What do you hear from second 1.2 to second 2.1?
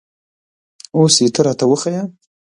یې ته را ته وښیه